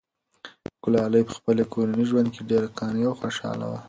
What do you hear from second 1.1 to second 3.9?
په خپل کورني ژوند کې ډېره قانع او خوشحاله وه.